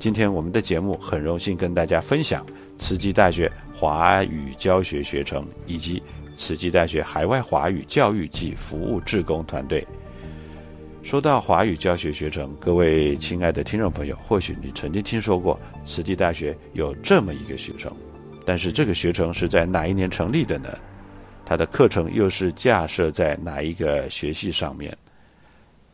[0.00, 2.44] 今天我们的节目很荣幸跟大家分享
[2.78, 6.02] 慈济大学华语教学学程以及
[6.38, 9.86] 慈济大学海外华语教育及服务志工团队。
[11.02, 17.94] 说到华语教学学程，各位亲爱的听众朋友，或许你曾经听说过慈济大学有这么一个学程，
[18.46, 20.70] 但是这个学程是在哪一年成立的呢？
[21.44, 24.96] 它的课程又是架设在哪一个学系上面？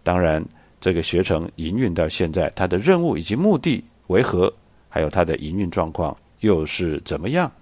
[0.04, 0.44] 当然，
[0.80, 3.82] 这个学程营运到现在，它的任务以及目的。
[4.08, 4.52] 为何？
[4.88, 7.52] 还有它的营运状况又是怎么样？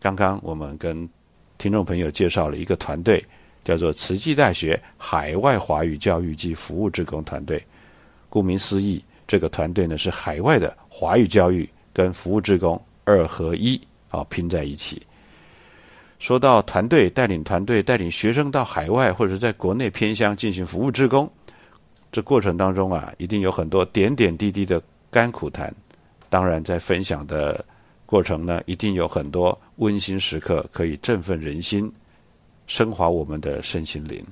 [0.00, 1.06] 刚刚我们跟
[1.58, 3.22] 听众朋友介绍了一个团队，
[3.62, 7.62] 叫做慈济大学海外华语教育及服务职工团队。
[8.30, 13.78] 顾名思义，这个团队呢是海外的华语教育跟服务职工二合一
[14.10, 15.02] 啊拼在一起。
[16.18, 21.30] 说到团队带领团队带领学生到海外或者在国内偏乡进行服务职工，
[22.10, 24.82] 这过程当中啊，一定有很多点点滴滴的。
[25.16, 25.74] 甘苦谈，
[26.28, 27.64] 当然在分享的
[28.04, 31.90] 过程呢，一定有很多温馨时刻，可以振奋人心，
[32.66, 34.22] 升华我们的身心灵。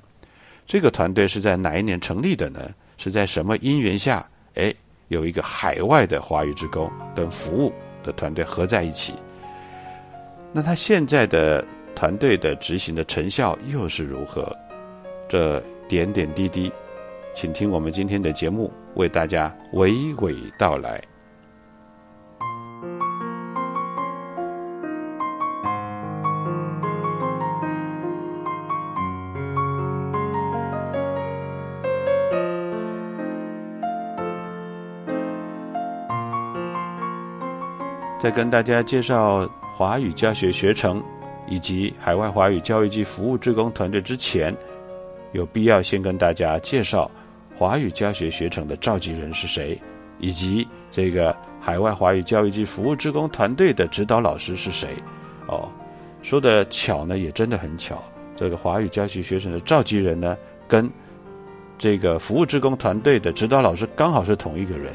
[0.66, 2.60] 这个团队是在哪一年成立的呢？
[2.98, 4.28] 是在什么因缘下？
[4.56, 4.74] 哎，
[5.08, 9.14] 有一个海外的华语职工跟服务的团队合在一起。
[10.52, 11.64] 那他现在的
[11.96, 14.54] 团队的执行的成效又是如何？
[15.30, 15.58] 这
[15.88, 16.70] 点点滴滴，
[17.32, 18.70] 请听我们今天的节目。
[18.94, 21.02] 为大家娓娓道来。
[38.20, 41.02] 在跟大家介绍华语教学学程
[41.46, 44.56] 以及海外华语教育及服务职工团队之前，
[45.32, 47.10] 有必要先跟大家介绍。
[47.56, 49.80] 华语教学学程的召集人是谁？
[50.20, 54.90] 以及这个海外华语教育及服务职工团队的指导老师是谁？
[55.46, 55.68] 哦，
[56.22, 58.02] 说的巧呢，也真的很巧。
[58.36, 60.90] 这个华语教学学程的召集人呢，跟
[61.76, 64.92] 这个服务职工团队的指导老师刚好是同一个人。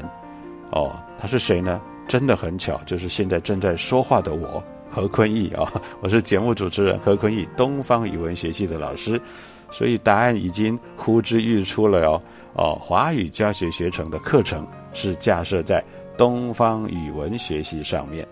[0.72, 1.80] 哦，他是谁呢？
[2.08, 9.20] 真的很巧，就是现在正在说话的我何坤义啊，我是节目主持人何坤义，东方语文学系的老师。
[9.70, 12.22] 所以答案已经呼之欲出了哟。
[12.54, 15.82] 哦，华语教学学程的课程是架设在
[16.18, 18.26] 东方语文学系上面。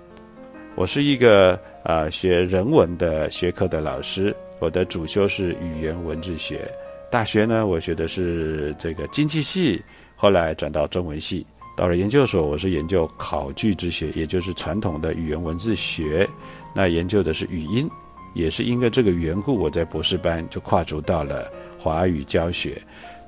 [0.75, 6.71] 我是一个呃学人文的学科的老师，我的主修是语言文字学。
[7.11, 9.83] 大学呢，我学的是这个经济系，
[10.15, 11.47] 后来转到中文系。
[11.77, 16.29] 到了研究所，我是研究考据之学，也就是传统的语言文字学。
[16.75, 17.89] 那研究的是语音，
[18.35, 22.81] 也是因为这个缘故，我在博士班就跨足到了华语教学。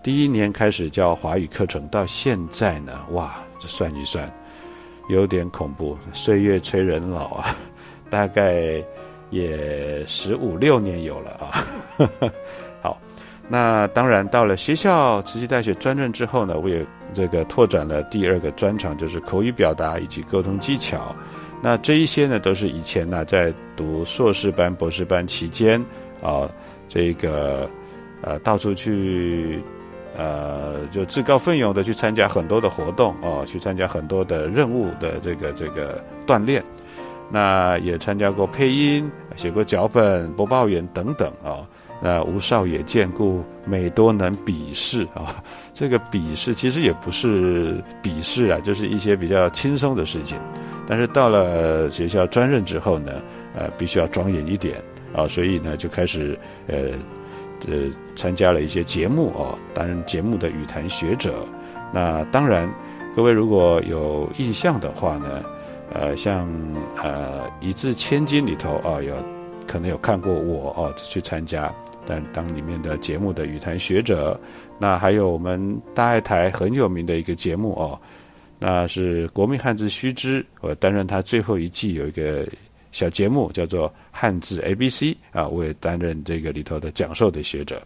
[0.02, 4.32] 第一年开始教华语课程，到现在呢，哇，这算一算，
[5.08, 7.56] 有点恐怖，岁月催人老啊，
[8.08, 8.82] 大概
[9.30, 12.30] 也十五六年有了啊。
[12.80, 12.98] 好，
[13.46, 21.14] 那当然到了学校慈济大学专任之后呢，我也这个拓展了第二个专长，就是口语表达以及沟通技巧。
[21.62, 25.80] 那这一些呢，都是以前呢在读硕士班、博士班期间
[26.22, 26.50] 啊，
[26.88, 27.68] 这个
[28.22, 29.60] 呃到处去。
[30.16, 36.62] 呃，就自告奋勇的去参加很多的活动哦，去参加很多的任务的这个这个锻炼。
[37.30, 41.64] 那也参加过配音，写过脚本、播报员等等啊。
[42.02, 45.40] 那吴少也见故，美多能鄙视啊。
[45.72, 50.36] 这个鄙视其实也不是鄙视啊，就是一些比较轻松的事情。
[50.90, 53.12] 但是到了学校专任之后呢，
[53.54, 54.74] 呃，必须要庄严一点
[55.14, 56.76] 啊，所以呢就开始呃
[57.68, 57.76] 呃
[58.16, 61.46] 参加了一些节目哦，担任节目的语坛学者。
[61.92, 62.68] 那当然，
[63.14, 65.44] 各位如果有印象的话呢，
[65.92, 66.48] 呃，像
[67.00, 69.14] 呃《一字千金》里头啊，有
[69.68, 71.72] 可能有看过我哦去参加，
[72.04, 74.38] 但当里面的节目的语坛学者。
[74.76, 78.00] 那还有我们大爱台很有名的一个节目哦，
[78.62, 82.46] 那是国民汉字须知，我担任他最后一季有一个
[82.92, 87.82] 小节目叫做汉字 A B C 啊，我也担任这个里头的讲授的学者。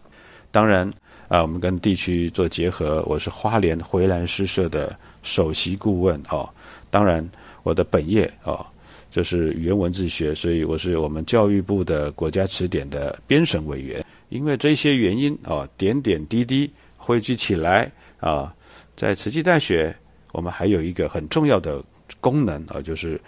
[0.50, 0.92] 当然
[1.28, 6.48] 啊，我们跟地区做结合，我是花莲回兰诗社的首席顾问哦。
[6.90, 7.28] 当然，
[7.62, 8.66] 我的本业哦
[9.10, 14.04] 就是语言文字学，所以我是我们教育部的国家词典的编审委员。
[14.28, 17.88] 因为这些原因啊，点点滴滴汇聚起来
[18.18, 18.52] 啊，
[18.96, 19.94] 在慈济大学，
[20.34, 21.80] 我们还有一个很重要的
[22.20, 23.20] 功能啊，就是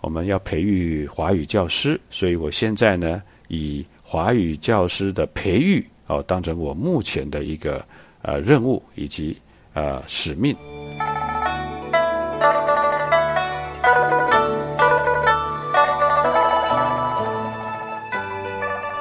[0.00, 2.00] 我们要培育华语教师。
[2.08, 5.84] 所以我现在呢，以华语教师的培育。
[6.06, 7.84] 哦，当成我目前的一个
[8.22, 9.36] 呃任务以及
[9.72, 10.54] 呃使命。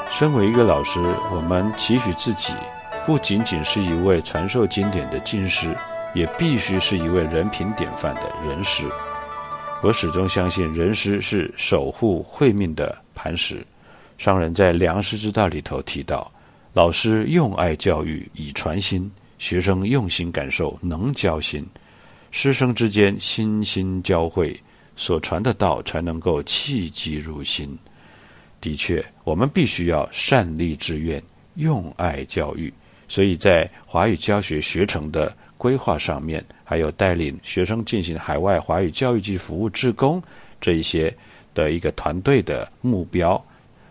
[0.10, 1.00] 身为一个老师，
[1.32, 2.54] 我们期许自己
[3.06, 5.76] 不仅仅是一位传授经典的经师，
[6.14, 8.84] 也必须是一位人品典范的人师。
[9.84, 13.66] 我始终相信，人师是守护慧命的磐石。
[14.18, 16.32] 商人在《良师之道》里头提到。
[16.74, 21.68] 老师用爱教育以传心，学生用心感受能教心，
[22.32, 24.58] 师生之间心心交汇，
[24.96, 27.78] 所传的道才能够契机入心。
[28.62, 31.22] 的确，我们必须要善立志愿，
[31.56, 32.74] 用爱教育。
[33.10, 40.20] 所以在华语教学学程的规划上面，还有带领学生进行海外华语教育及服务志工
[40.60, 41.16] 这一些
[41.54, 43.36] 的一个团队的目标，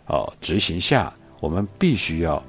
[0.07, 2.43] 哦，执行下，我们必须要。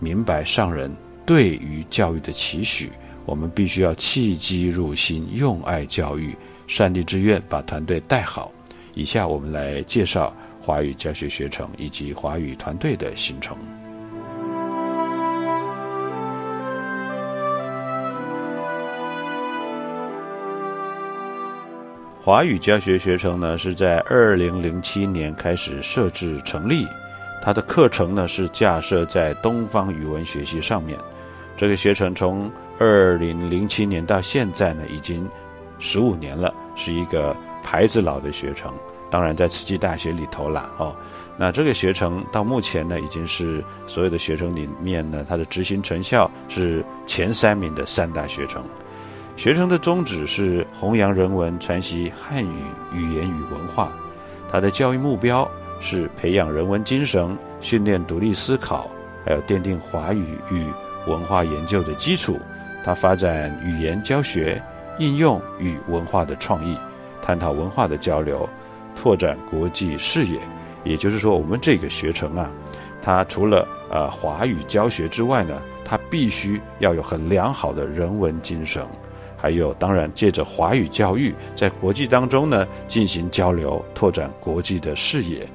[0.00, 0.90] 明白上人
[1.26, 2.90] 对于教育的期许，
[3.26, 6.34] 我们必须要契机入心，用爱教育，
[6.66, 8.50] 善地志愿，把团队带好。
[8.94, 13.56] 以下我们来介绍华语教学学程以及华语团队的形成。
[22.24, 26.88] 华语教学学程呢，是在二零零七年开始设置成立。
[27.42, 30.98] 它的课程呢是架设在东方语文学习上面，
[31.54, 35.28] 这个学程从二零零七年到现在呢已经
[35.78, 38.72] 十五年了，是一个牌子老的学程。
[39.10, 40.96] 当然在慈济大学里头啦，哦，
[41.36, 48.64] 那这个学程到目前呢已经是所有的学程里面呢它的执行成效是前三名的三大学程。
[49.36, 53.92] 学程的宗旨是弘扬人文、传习汉语语言与文化，
[54.50, 55.48] 它的教育目标。
[55.80, 58.88] 是培养人文精神、训练独立思考，
[59.22, 60.64] 还有奠定华语与
[61.06, 62.40] 文化研究的基础。
[62.82, 64.62] 它发展语言教学、
[64.98, 66.78] 应用与文化的创意，
[67.20, 68.48] 探讨文化的交流，
[68.96, 70.38] 拓展国际视野。
[70.84, 72.50] 也就是说，我们这个学程啊，
[73.02, 78.82] 它除了呃华语教学之外呢，它必须要有很良好的人文精神，
[79.44, 85.46] 还有当然借着华语教育在国际当中呢进行交流，拓展国际的视野。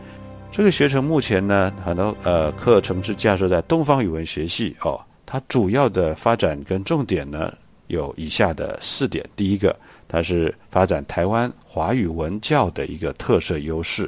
[0.52, 5.04] 这个学程目前呢，很多呃课程是架设在东方语文学系哦。
[5.26, 7.52] 它主要的发展跟重点呢
[7.88, 9.76] 有以下的四点：第一个，
[10.08, 14.06] 它是发展台湾华语文教的一个特色优势；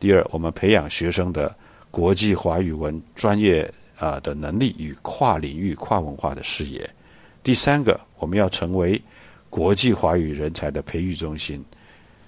[0.00, 1.54] 第二，我们培养学生的
[1.92, 6.84] 国际华语文专业啊的能力与跨领域、跨文化的视野；
[7.44, 9.00] 第三个，我们要成为
[9.50, 11.60] 国际华语人才的培育中心；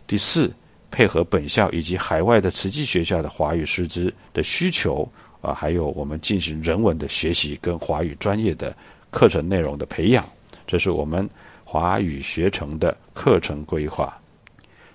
[0.07, 0.53] 第四。
[0.95, 5.11] 配合本校以及海外的慈济学校的华语师资的需求
[5.41, 8.77] 啊，还有我们进行人文的学习跟华语专业的
[9.11, 10.23] 课程内容的培养，
[10.67, 11.27] 这是我们
[11.65, 14.21] 华语学程的课程规划。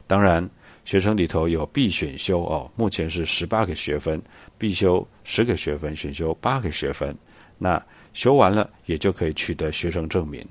[0.06, 0.48] 当然，
[0.86, 4.22] 学程里头有必选修哦，目前是十八个学分，
[4.56, 7.18] 必修十个学分，选修八个学分。
[7.58, 10.48] 那修完了也就可以取得学生证明。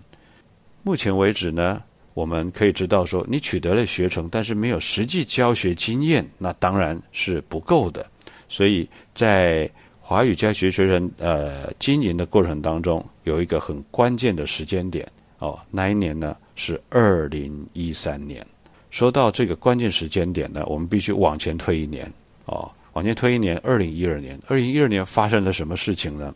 [0.87, 1.83] 目前为止呢。
[2.15, 8.07] 我们可以知道，说你取得了学成，但是没有实际教学经验，那当然是不够的。
[8.49, 9.69] 所以在
[10.01, 15.07] 华语教学学生呃经营的过程当中，有一个很关键的时间点
[15.41, 18.47] 哦，那一年呢是二零一三年，
[18.91, 22.11] 说到这个关键时间点呢，我们必须往前推一年
[22.47, 24.41] 哦，往前推一年，二零一二年。
[24.47, 26.35] 二零一二年发生了什么事情呢？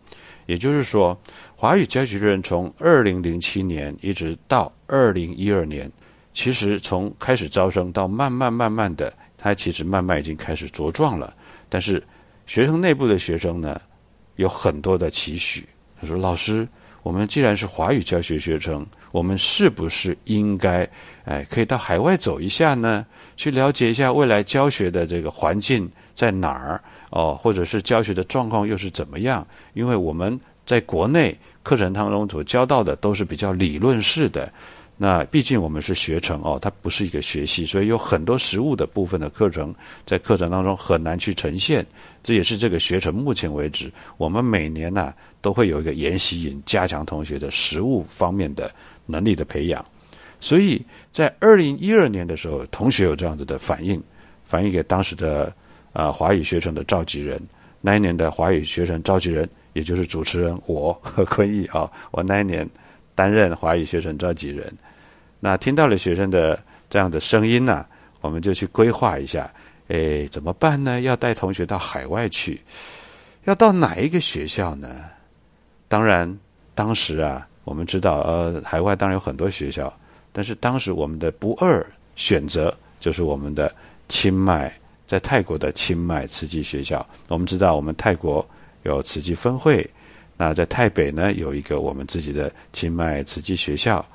[0.50, 1.16] 也就是说，
[1.54, 5.88] 华语教学人从二零零七年一直到二零一二年，
[6.34, 11.32] 其实从开始招生到慢慢慢慢的，它其实慢慢已经开始茁壮了。
[11.68, 12.02] 但是
[12.46, 13.80] 学生内部的学生呢，
[14.34, 15.64] 有很多的期许。
[16.00, 16.66] 他说：“老师，
[17.04, 20.84] 我们既然是华语教学学生，我们是不是应该，
[21.26, 23.06] 哎，可以到海外走一下呢？
[23.36, 29.46] 去了解一下未来教学的这个环境在哪儿哦，或者是教学的状况又是怎么样？
[29.74, 34.50] 因为我们在国内课程当中所教到的都是比较理论式的。”
[35.02, 39.74] 那毕竟我们是学程哦，它不是一个学系，所以有很多实物的部分的课程，
[40.04, 41.86] 在课程当中很难去呈现。
[42.22, 48.70] 这也是这个学程目前为止，我们每年呢都会有一个研习营，加强同学的实物方面的
[49.06, 49.82] 能力的培养。
[50.38, 54.02] 所以在二零一二年的时候，同学有这样子的反应，
[54.44, 55.50] 反映给当时的
[55.92, 57.40] 啊华语学生的召集人。
[57.80, 62.68] 那一年的华语学生召集人，也就是主持人我和坤义啊，我那一年
[63.14, 64.70] 担任华语学生召集人。
[65.40, 67.86] 那听到了学生的这样的声音呢，
[68.20, 69.50] 我们就去规划一下，
[69.88, 71.00] 诶，怎么办呢？
[71.00, 72.60] 要带同学到海外去，
[73.44, 75.04] 要到哪一个学校呢？
[75.88, 76.38] 当然，
[76.74, 79.90] 当时啊，我们知道，呃，海外当然有很多学校，
[80.32, 83.74] 但是当时我们的不二选择就是我们的
[84.10, 84.70] 清迈，
[85.10, 87.04] 在泰国的清迈慈济学校。
[87.26, 88.48] 我们知道，我们泰国
[88.84, 89.84] 有慈济分会，
[90.36, 94.06] 那在台北呢，有一个我们自己的清迈慈济学校。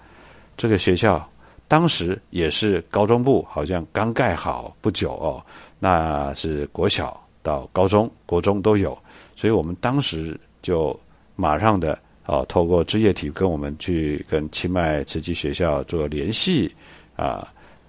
[0.56, 1.30] 这个学校
[1.68, 5.46] 当时也是高中部，好像刚盖好不久哦。
[5.80, 8.98] 那是国小到高中、国中都有，
[9.36, 10.98] 所以我们当时就
[11.36, 16.74] 马上的哦，透过职业体跟我们去跟清迈慈济学校做联系
[17.18, 17.46] 啊，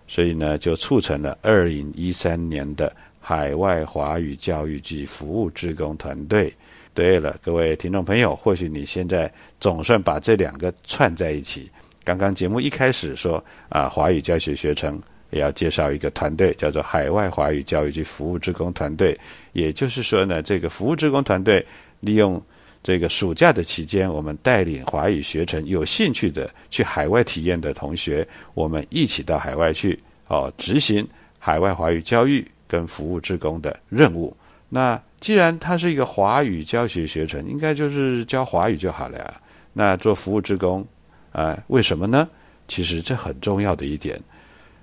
[0.08, 6.52] 所以呢就促成了二零一三年的海外华语教育及服务职工团队。
[6.94, 11.70] 对了，各位听众朋友，或许你现在总算把这两个串在一起。
[12.02, 14.98] 刚刚节目一开始说啊，华语教学学程
[15.30, 19.18] 也要介绍一个团队，叫做海外华语教育及服务职工团队。
[19.52, 21.66] 也就是说呢，这个服务职工团队
[22.00, 22.40] 利用
[22.86, 28.24] 这个暑假的期间，我们带领华语学程有兴趣的去海外体验的同学，
[28.54, 31.04] 我们一起到海外去哦，执行
[31.36, 34.36] 海外华语教育跟服务职工的任务。
[34.68, 39.34] 那既然它是一个华语教学学程，应该就是教华语就好了呀。
[39.72, 40.86] 那做服务职工。
[41.32, 42.28] 啊，为什么呢？
[42.68, 44.16] 其实这很重要的一点，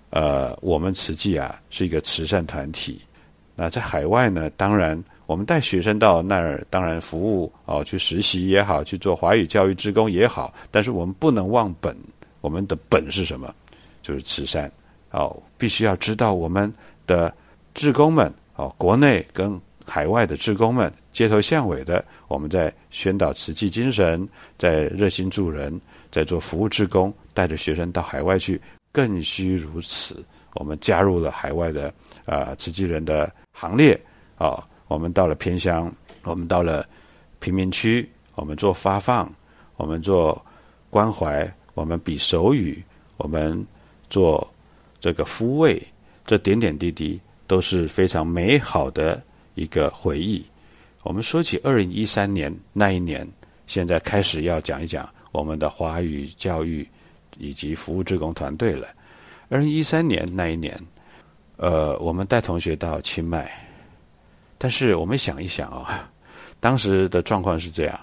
[0.09, 2.99] 呃，我们慈济啊是一个慈善团体。
[3.55, 10.53] 那在海外呢，当然我们带学生到那儿，当然服务哦，去实习也好，去做华语教育职工也好。
[10.69, 11.95] 但是我们不能忘本，
[12.41, 13.53] 我们的本是什么？
[14.01, 14.71] 就是慈善。
[15.11, 16.71] 哦，必须要知道我们
[17.05, 17.33] 的
[17.73, 24.27] 职工们哦，国内跟海外的职工们，街头巷尾的，我们在宣导慈济精神，
[24.57, 25.79] 在热心助人。
[26.11, 28.61] 在做服务职工，带着学生到海外去，
[28.91, 30.23] 更需如此。
[30.53, 31.91] 我们加入了海外的
[32.25, 33.99] 啊慈济人的行列
[34.37, 34.63] 啊。
[34.93, 36.87] 我们到了偏乡，我们到了
[37.39, 39.27] 贫民区，我们做发放，
[39.75, 40.39] 我们做
[40.91, 42.83] 关怀，我们比手语，
[43.17, 43.65] 我们
[44.07, 44.47] 做
[44.99, 45.81] 这个抚慰，
[46.27, 49.19] 这点点滴滴都是非常美好的
[49.55, 50.45] 一个回忆。
[51.01, 53.27] 我们说起二零一三年那一年，
[53.65, 55.09] 现在开始要讲一讲。
[55.31, 56.87] 我们的华语教育
[57.39, 58.87] 以及服务职工团队了。
[59.49, 60.79] 二零一三年那一年，
[61.57, 63.51] 呃，我们带同学到清迈，
[64.63, 66.09] 但是我们想一想啊，
[66.61, 67.99] 当时的状况是这样：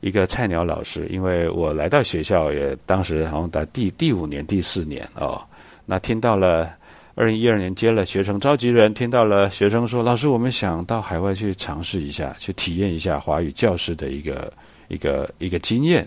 [0.00, 5.42] 一个菜鸟老师，因为我来到学校也当时好像在第第五年、第四年哦，
[5.86, 6.70] 那听到了
[7.14, 14.52] 二零一二年接了学生召集人，听到了学生说：“老师，我们想到海外去尝试一下，去体验一下华语教师的一个
[14.88, 16.06] 一个一个经验。”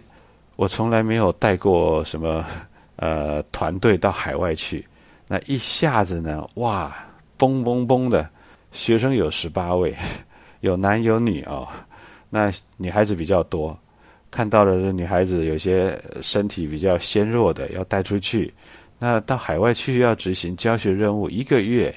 [0.58, 2.46] 我从来没有带过什么
[2.98, 4.86] 呃团队到海外去，
[5.28, 6.96] 那一下子呢，哇，
[7.36, 8.30] 嘣嘣嘣的，
[8.78, 9.92] 学生有十八位，
[10.62, 11.68] 有男有女哦，
[12.30, 13.76] 那女孩子比较多，
[14.30, 18.54] 看到了这女孩子有些身体比较纤弱的，要带出去，
[19.00, 21.92] 那到海外去要执行教学任务一个月，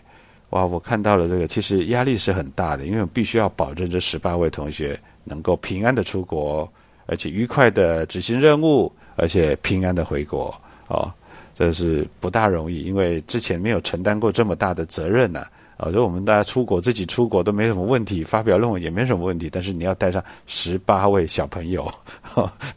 [0.50, 6.66] 哇，我看到了这个，其实压力是很大的，因为我必须要保证这十八位同学能够平安的出国。
[7.06, 10.54] 而且愉快的执行任务，而且平安的回国，
[10.86, 11.12] 哦，
[11.56, 15.44] 这是不大容易，因为之前没有承担过这么大的责任呢。
[15.92, 21.88] 就我们大家出国自己出国都没什么问题，发表论文也没什么问题，但是你要带上十八位小朋友，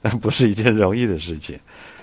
[0.01, 1.57] 那不是一件容易的事情，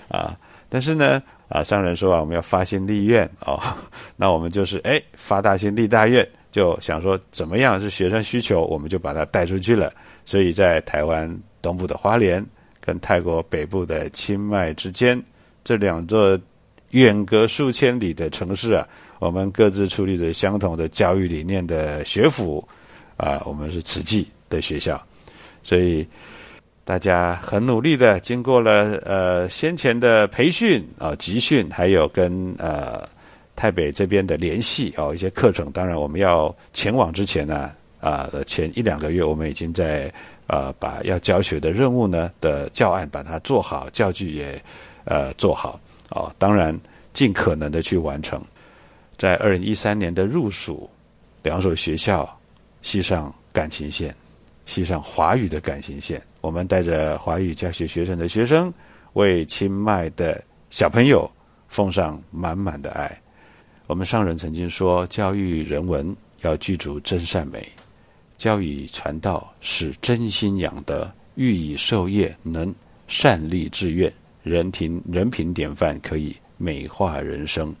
[0.09, 0.37] 啊。
[0.69, 3.59] 但是呢，啊，商人说啊，我们要发心立愿哦，
[4.15, 9.91] 那我们就是哎发大心立大愿，就想说怎么样是学生需求，我们就把它带出去了。
[10.23, 11.29] 所以在台湾
[11.61, 12.45] 东部的花莲
[12.79, 15.21] 跟泰国北部的清迈之间
[15.63, 16.39] 这两座
[16.91, 18.87] 远隔数千里的城市啊，
[19.21, 22.67] 我们各自处理着相同的教育理念的学府
[23.17, 24.99] 啊，我们是慈济的学校，
[25.61, 26.05] 所以。
[26.83, 33.07] 大家很努力的，经过了呃先前的培训啊集训，还有跟呃
[33.55, 35.71] 台北这边的联系哦一些课程。
[35.71, 40.11] 当然，我们要前往之前呢啊前一两个月，我们已经在
[40.47, 44.61] 呃把要教学的任务呢的教案把它做好，教具也
[45.05, 46.33] 呃做好哦。
[46.39, 46.77] 当然，
[47.13, 48.41] 尽可能的去完成。
[49.21, 50.89] 在二零一三年的入暑，
[51.43, 52.27] 两所学校
[52.81, 54.15] 系上感情线，
[54.65, 56.19] 系上华语的感情线。
[56.41, 58.73] 我们带着华语教学学生的学生，
[59.13, 61.29] 为清迈的小朋友
[61.67, 63.15] 奉上满满的爱。
[63.85, 67.71] 我们上人曾经说，教育人文要具足真善美，
[68.39, 72.73] 教育传道使真心养德，欲以授业能
[73.07, 74.11] 善立志愿，
[74.41, 77.71] 人品人品典范可以美化人生。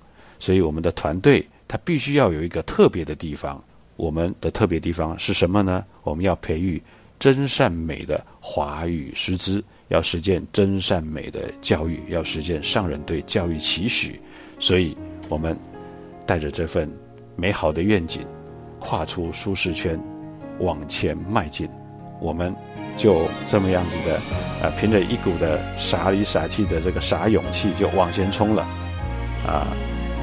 [0.41, 3.63] 所以，我们的团队它必须要有一个特别的地方。
[3.95, 5.85] 我们的特别地方是什么呢？
[6.01, 6.81] 我们要培育。
[7.19, 14.19] 真善美的华语师资要实践真善美的教育，要实践上人对教育期许，
[14.57, 14.97] 所以
[15.29, 15.55] 我们
[16.25, 16.91] 带着这份
[17.35, 18.25] 美好的愿景，
[18.79, 19.99] 跨出舒适圈，
[20.57, 21.69] 往前迈进。
[22.19, 22.55] 我们
[22.97, 24.15] 就这么样子的，
[24.65, 28.63] 啊，凭着一股的傻里傻气的这个傻勇气，就往前冲了。
[29.45, 29.67] 啊，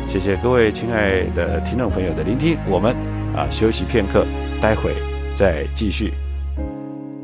[0.09, 2.97] 谢谢各位亲爱的听众朋友的聆听，我们
[3.37, 4.25] 啊休息片刻，
[4.59, 4.95] 待会
[5.37, 6.15] 再继续。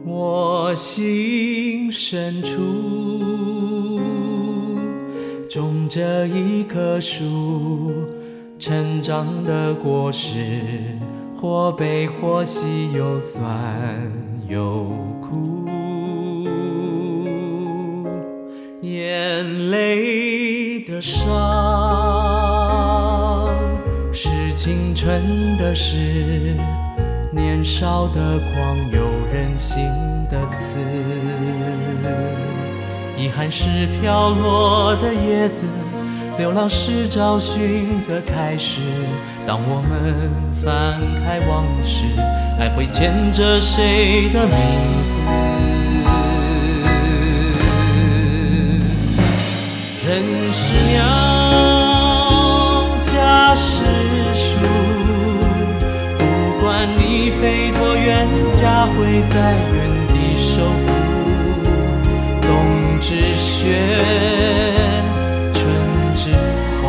[0.04, 2.60] 我心深处
[5.48, 8.04] 种着一棵树，
[8.58, 10.34] 成长的果实
[11.40, 13.42] 或悲或喜，有酸
[14.46, 14.84] 有
[15.22, 15.66] 苦。
[18.82, 21.32] 眼泪的伤
[24.54, 26.56] 青春的事。
[27.32, 29.00] 年少的狂，有
[29.32, 29.84] 任性
[30.30, 30.78] 的刺；
[33.18, 35.66] 遗憾是飘落的叶子，
[36.38, 38.80] 流浪是找寻的开始。
[39.44, 42.04] 当我们翻开往事，
[42.56, 44.56] 还会牵着谁的名
[45.08, 45.18] 字？
[50.06, 51.02] 人是鸟，
[53.02, 54.13] 家是。
[57.40, 59.76] 飞多远，家会在原
[60.08, 60.86] 地守护。
[62.40, 62.50] 冬
[63.00, 63.62] 之雪，
[65.52, 65.62] 春
[66.14, 66.32] 之
[66.80, 66.86] 花，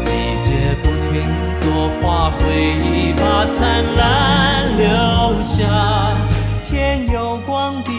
[0.00, 0.10] 季
[0.42, 1.12] 节不停
[1.56, 2.42] 作画，回
[2.84, 6.16] 忆把灿烂留下。
[6.68, 7.92] 天有光，地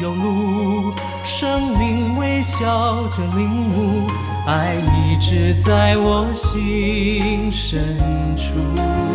[0.00, 0.92] 有路，
[1.24, 4.08] 生命微笑着领悟，
[4.46, 7.98] 爱一直在我心深
[8.36, 9.09] 处。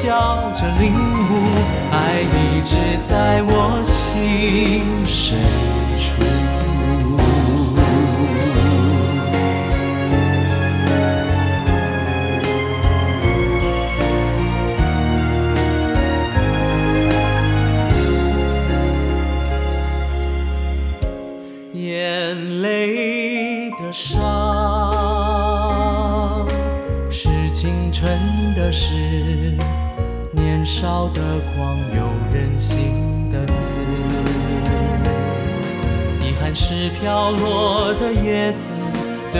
[0.00, 1.32] 笑着领悟，
[1.90, 2.76] 爱一直
[3.08, 5.67] 在我心深。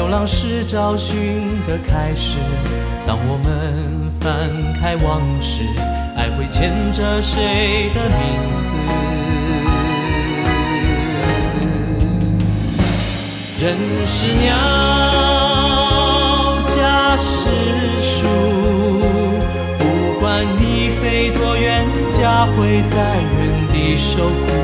[0.08, 2.38] 流浪是找寻的开始。
[3.06, 4.48] 当我们翻
[4.80, 5.60] 开往事，
[6.16, 8.18] 爱会牵着谁的名
[8.64, 8.74] 字？
[13.60, 14.56] 人是鸟，
[16.74, 17.50] 家是
[18.00, 18.26] 树，
[19.78, 19.84] 不
[20.20, 24.56] 管你飞多远，家会在原地守护。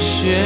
[0.00, 0.38] 雪，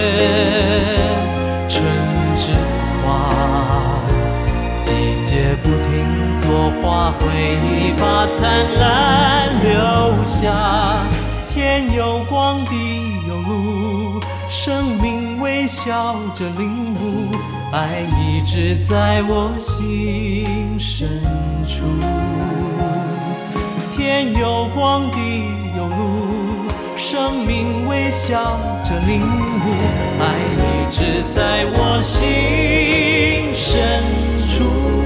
[6.81, 7.27] 花，回
[7.65, 11.03] 忆把灿烂留下。
[11.53, 12.73] 天有光，地
[13.27, 17.35] 有路，生命微笑着领悟，
[17.73, 21.09] 爱一直在我心深
[21.67, 21.85] 处。
[23.97, 26.29] 天有光，地有路。
[26.97, 29.67] 生命微笑着领悟，
[30.21, 30.25] 爱
[30.59, 34.03] 一直在我心深
[34.49, 34.98] 处。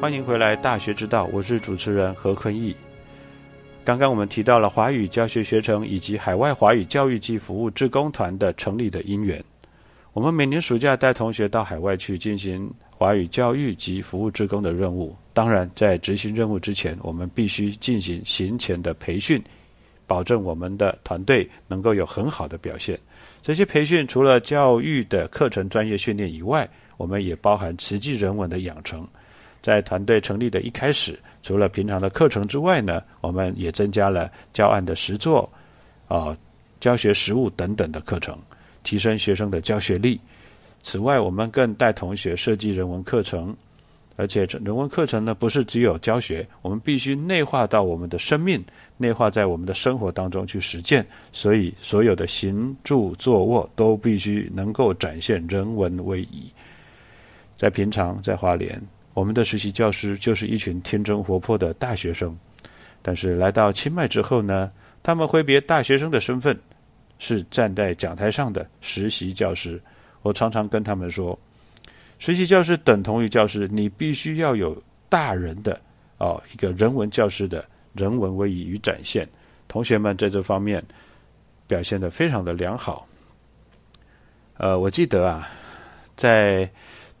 [0.00, 2.74] 欢迎回来，《大学之道》，我是主持人何坤义。
[3.84, 9.44] 刚刚我们提到了华语教学学程以及海外华语教育及服务志工团的成立的因缘。
[10.14, 15.14] 我们每年暑假带同学到海外去进行华语教育及服务志工的任务。
[15.34, 19.42] 当然，在执行任务之前，我们必须进行行前的培训，
[20.06, 22.98] 保证我们的团队能够有很好的表现。
[23.42, 29.06] 这些培训除了教育的课程专业训练以外，我们也包含实际人文的养成。
[29.62, 35.50] 在团队成立的一开始，除了平常的课程之外呢，我们也增加了教案的实作、
[36.08, 36.36] 啊
[36.80, 38.38] 教学实务等等的课程，
[38.82, 40.18] 提升学生的教学力。
[40.82, 43.54] 此外，我们更带同学设计人文课程，
[44.16, 48.64] 而且人文课程呢，不是只有教学，我们必须内化到我们的生命，
[48.96, 51.06] 内化在我们的生活当中去实践。
[51.32, 56.50] 所以，所有的行住坐卧都必须能够展现人文威仪。
[57.58, 58.80] 在平常，在华联。
[59.12, 62.38] 我们的实习教师就是一群天真活泼的大学生，
[63.02, 64.70] 但是来到清迈之后呢，
[65.02, 66.56] 他们挥别大学生的身份，
[67.18, 69.82] 是站在讲台上的实习教师。
[70.22, 71.36] 我常常跟他们说，
[72.20, 75.78] 实习教师等同于教师，你必须要有大人的
[76.18, 79.28] 哦一个人文教师的人文威仪与展现。
[79.66, 80.82] 同学们在这方面
[81.66, 83.06] 表现的非常的良好。
[84.56, 85.48] 呃，我记得啊，
[86.16, 86.70] 在。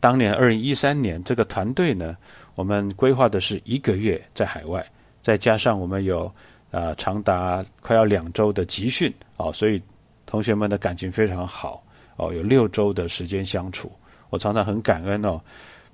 [0.00, 2.16] 当年二零一三年，这个团队呢，
[2.54, 4.82] 我们规划的是一个月在海外，
[5.22, 6.32] 再加上我们有
[6.70, 9.80] 啊长达快要两周的集训哦，所以
[10.24, 11.84] 同学们的感情非常好
[12.16, 13.92] 哦，有六周的时间相处，
[14.30, 15.38] 我常常很感恩哦。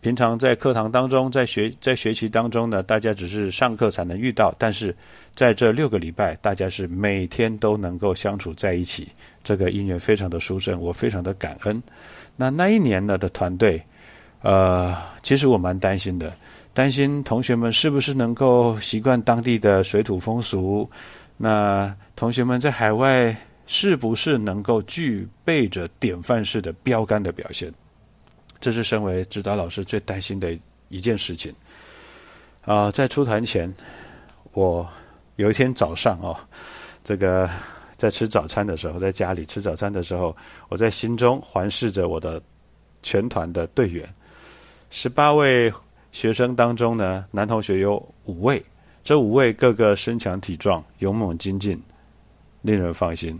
[0.00, 4.94] 平常在课堂当中，在学在学习当中呢，大家只是上课才能遇到，但是
[5.34, 9.08] 在这六个礼拜，大家是每天都能够相处在一起，
[9.42, 11.82] 这个姻缘非常的殊胜，我非常的感恩。
[12.36, 13.82] 那那一年呢的团队。
[14.42, 16.32] 呃，其实我蛮担心的，
[16.72, 20.88] 担心同学们是不是能够习惯当地的水土风俗？
[21.36, 27.72] 那同学们在海外是不是能够具备着典范式的标杆的表现？
[28.60, 30.56] 这是身为指导老师最担心的
[30.88, 31.52] 一件事情。
[32.64, 33.72] 啊，在出团前，
[34.52, 34.88] 我
[35.36, 36.36] 有一天早上哦，
[37.02, 37.48] 这个
[37.96, 40.36] 在吃早餐的时候，在家里吃早餐的时候，
[40.68, 42.40] 我在心中环视着我的
[43.02, 44.08] 全团的队员。
[44.90, 45.72] 十八位
[46.12, 48.64] 学生当中呢，男同学有五位，
[49.04, 51.80] 这五位个个身强体壮、勇猛精进，
[52.62, 53.38] 令人放心。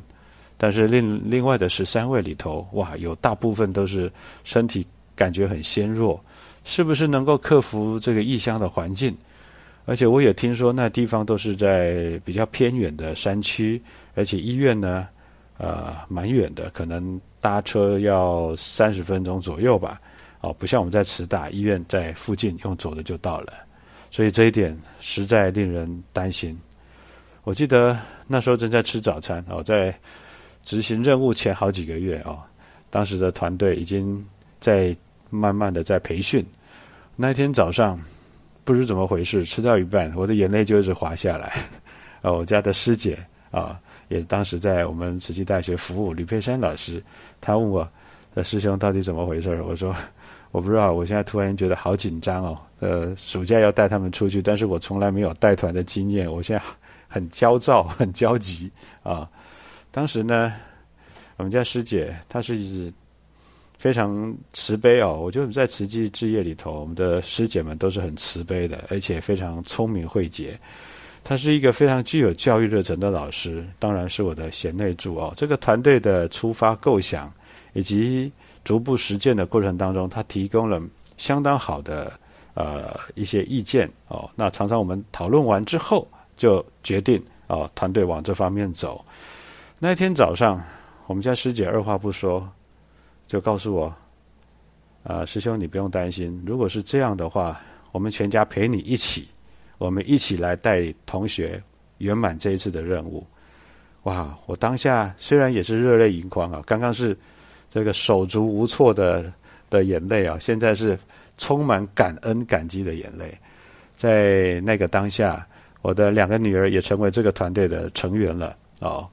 [0.59, 4.11] 但是另另外的十三位里头，哇，有大部分都是
[4.42, 6.20] 身体感觉很纤弱，
[6.64, 9.16] 是不是能够克服这个异乡的环境？
[9.85, 13.80] 而且我也听说那地方都是在比较偏远的山区，
[14.14, 15.06] 而且医院呢，
[15.59, 20.00] 呃，蛮远的，可能搭车要三十分钟左右吧。
[20.46, 23.52] 哦，不像我们在慈大医院在附近，用走的就到了，
[24.12, 26.56] 所以这一点实在令人担心。
[27.42, 29.92] 我记得那时候正在吃早餐哦，在
[30.62, 32.38] 执行任务前好几个月哦，
[32.90, 34.24] 当时的团队已经
[34.61, 34.96] 在
[35.30, 36.46] 慢慢的在培训。
[37.16, 38.00] 那天早上
[38.62, 41.52] 不知怎么回事，吃到一半，我的眼泪就一直滑下来。
[42.22, 43.18] 啊，我家的师姐
[43.50, 47.02] 啊，也当时在我们慈济大学服务，吕佩珊老师，
[47.40, 47.88] 他问我，
[48.35, 49.61] 呃，师兄到底怎么回事？
[49.62, 49.92] 我说。
[50.52, 52.59] 我不知道，我现在突然觉得好紧张哦。
[52.78, 56.62] 呃，暑假要带他们出去，但是我从来没有带团的经验，我现在
[57.09, 58.70] 很焦躁、很焦急
[59.02, 59.28] 啊。
[59.90, 60.52] 当时呢，
[61.37, 62.92] 我们家师姐她是
[63.78, 65.18] 非常慈悲哦。
[65.20, 70.59] 我觉得我们在慈济置业里头，我们的师姐们都是很慈悲的，而且非常聪明慧捷。
[71.24, 75.32] 她是一个非常具有教育热忱的老师，当然是我的贤内助哦。
[75.37, 77.32] 这个团队的出发构想
[77.72, 78.30] 以及。
[78.66, 80.83] 逐步实践的过程当中，他提供了
[81.16, 82.12] 相当好的
[82.55, 84.29] 呃一些意见哦。
[84.35, 86.05] 那常常我们讨论完之后，
[86.37, 89.05] 就决定哦团队往这方面走。
[89.79, 90.61] 那天早上，
[91.07, 92.44] 我们家师姐二话不说，
[93.29, 93.94] 就告诉我
[95.07, 97.61] ：“啊，师兄你不用担心，如果是这样的话，
[97.92, 99.29] 我们全家陪你一起，
[99.79, 101.62] 我们一起来带同学
[101.98, 103.24] 圆满这一次的任务。”
[104.02, 104.37] 哇！
[104.46, 107.16] 我当下虽然也是热泪盈眶啊，刚刚是。
[107.77, 109.31] 这个手足无措的
[109.69, 110.99] 的眼泪啊，现在是
[111.37, 113.39] 充满感恩感激的眼泪。
[113.95, 115.47] 在那个当下，
[115.83, 118.57] 我的两个女儿也成为这个团队的成员了。
[118.81, 119.07] 哦，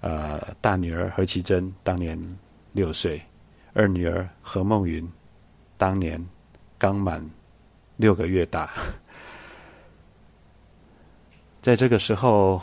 [0.00, 2.20] 呃，大女儿何其珍当年
[2.72, 3.22] 六岁，
[3.72, 5.08] 二女儿何梦云
[5.76, 6.20] 当年
[6.78, 7.24] 刚满
[7.96, 8.68] 六个月大。
[11.62, 12.60] 在这个时候，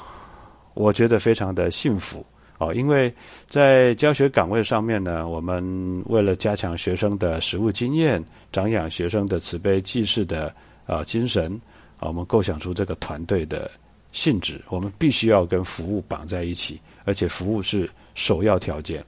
[0.73, 2.25] 我觉得非常的幸福
[2.59, 3.11] 哦，因为
[3.47, 10.53] 在教学岗位上面呢，我们为了加强学生的实务经验，长养学生的慈悲济世的
[10.85, 11.53] 呃精神
[11.99, 13.71] 啊，我们构想出这个团队的
[14.11, 19.01] 性质，我们必须要跟服务绑在一起，而且服务是首要条件。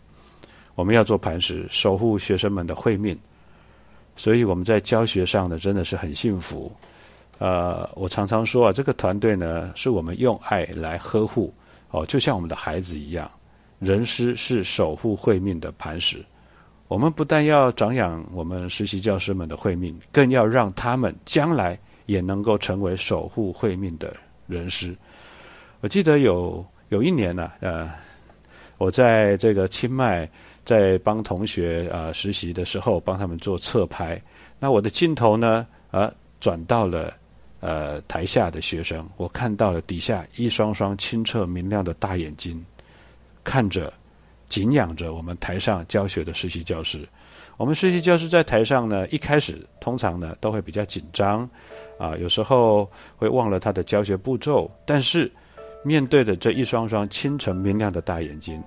[0.75, 3.17] 我们要做磐石，守护学生们的慧命，
[4.15, 6.71] 所以我们在教学上呢，真的是很幸福。
[7.37, 11.53] 呃，我常常说啊，这个团队呢，是我们用爱来呵护
[11.89, 13.29] 哦，就像我们的孩子一样。
[13.81, 16.23] 人师是守护慧命的磐石，
[16.87, 24.15] 我们不但要长养我们实习教师们的慧命，更要让他们将来也能够成为守护慧命的
[24.45, 24.95] 人师。
[25.79, 27.89] 我记得有有一年呢，呃，
[28.77, 30.29] 我在这个清迈
[30.63, 34.21] 在帮同学啊实习的时候，帮他们做侧拍，
[34.59, 37.11] 那我的镜头呢，啊，转到了。
[37.63, 42.65] 呃，台下的学生，我看到了底下一双双清澈明亮的大眼睛，
[43.43, 43.91] 看着、
[44.49, 47.07] 敬仰着我们台上教学的实习教师。
[47.57, 51.49] 我们实习教师在台上呢，一开始通常呢都会比较紧张，
[51.99, 54.69] 啊，有时候会忘了他的教学步骤。
[54.85, 55.31] 但是
[55.83, 58.61] 面对的这一双双清澈明亮的大眼睛，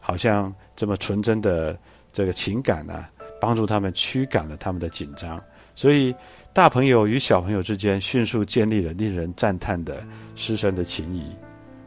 [0.00, 1.78] 好像这么纯真的
[2.12, 3.06] 这个情感呢，
[3.40, 5.42] 帮助他们驱赶了他们的紧张，
[5.74, 6.14] 所以。
[6.56, 10.02] 大朋友与小朋友之间迅速建立了令人赞叹的
[10.36, 11.22] 师生的情谊。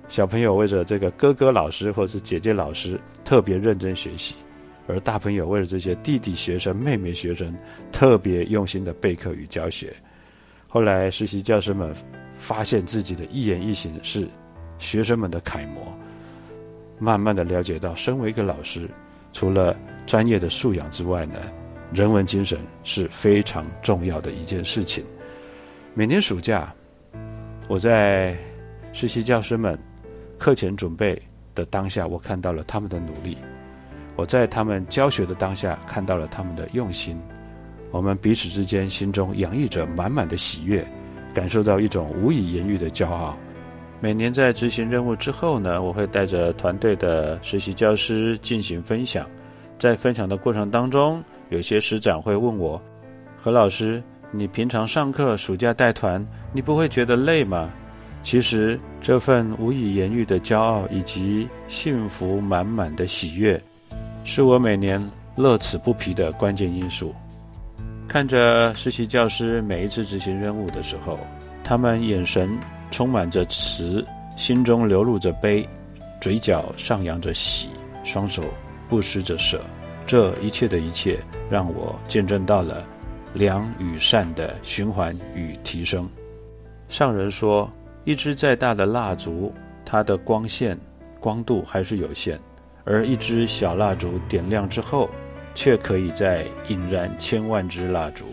[0.09, 4.35] 小朋友为着这个哥哥老师或者是姐姐老师特别认真学习，
[4.87, 7.55] 而大朋友为了这些弟弟学生、妹妹学生
[7.91, 9.93] 特别用心的备课与教学。
[10.67, 11.93] 后来实习教师们
[12.33, 14.27] 发现自己的一言一行是
[14.79, 15.95] 学生们的楷模，
[16.97, 18.89] 慢慢的了解到，身为一个老师，
[19.31, 21.39] 除了专业的素养之外呢？
[21.91, 25.03] 人文精神是非常重要的一件事情。
[25.95, 26.71] 每年暑假，
[27.67, 28.37] 我在
[28.93, 29.77] 实习教师们
[30.39, 31.21] 课前准备
[31.53, 33.35] 的当下，我看到了他们的努力；
[34.15, 37.19] 我在他们教学的当下，看到了他们的用心。
[37.91, 40.85] 我们彼此之间心中洋溢着满满的喜悦，
[41.33, 43.37] 感受到一种无以言喻的骄傲。
[43.99, 49.27] 每年在执行任务之后呢，我会带着团队的实习教师进行分享，
[49.77, 51.21] 在分享的过程当中。
[51.49, 52.81] 有些师长会问我
[53.35, 57.69] ：“何老师，你平常上课、暑假带团，你不会觉得累吗？”
[58.21, 63.59] 其实，这份无以言喻的骄傲以及幸福满满的喜悦，
[64.23, 65.01] 是我每年
[65.35, 67.13] 乐此不疲的关键因素。
[68.07, 71.17] 看着实习教师每一次执行任务的时候，
[71.63, 72.49] 他们眼神
[72.91, 74.05] 充满着慈，
[74.35, 75.67] 心中流露着悲，
[76.19, 77.69] 嘴角上扬着喜，
[78.03, 78.43] 双手
[78.87, 79.61] 不施着舍。
[80.05, 82.85] 这一切的一切，让我见证到了
[83.33, 86.09] 良与善的循环与提升。
[86.89, 87.69] 上人说，
[88.05, 89.53] 一支再大的蜡烛，
[89.85, 90.77] 它的光线、
[91.19, 92.37] 光度还是有限；
[92.83, 95.09] 而一支小蜡烛点亮之后，
[95.53, 98.25] 却可以在引燃千万支蜡烛。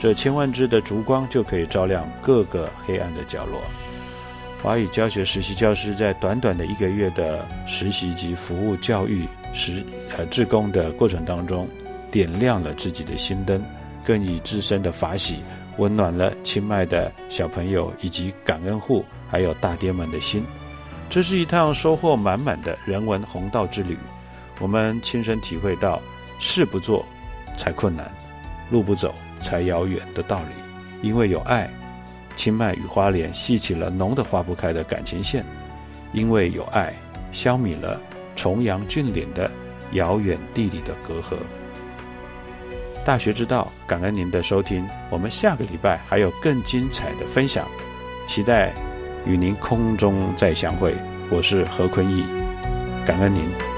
[0.00, 3.60] 这千万支的烛光就可以照亮各个黑暗的角落。
[4.62, 9.26] 华语教学实习教师在短短的一个月的实习及服务教育。
[9.52, 9.84] 实
[10.16, 11.66] 呃，志工的过程当中，
[12.10, 13.60] 点亮了自己的心灯，
[14.04, 15.40] 更以自身的法喜
[15.80, 20.44] 温暖了清迈的小朋友以及感恩户，还有大爹们的心。
[21.08, 23.96] 这是一趟收获满满的人文红道之旅。
[24.60, 26.00] 我们亲身体会到
[26.38, 27.04] “事不做
[27.56, 28.08] 才困难，
[28.70, 30.54] 路不走才遥远”的道理。
[31.02, 31.68] 因为有爱，
[32.36, 35.42] 清迈与花莲系起了浓得化不开的感情线；
[36.12, 36.94] 因为有爱，
[37.32, 37.98] 消弭了。
[38.36, 39.50] 重阳峻岭的
[39.92, 41.36] 遥远地理的隔阂。
[43.04, 47.66] 大学之道，感恩您的收听，我们下个礼拜还有更精彩的分享，
[48.26, 48.72] 期待
[49.24, 50.94] 与您空中再相会。
[51.30, 52.24] 我是何坤义，
[53.06, 53.69] 感恩您。